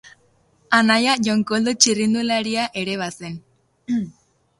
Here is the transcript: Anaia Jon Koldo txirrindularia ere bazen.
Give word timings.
Anaia 0.77 1.13
Jon 1.27 1.43
Koldo 1.51 1.73
txirrindularia 1.85 2.63
ere 2.85 2.97
bazen. 3.03 3.37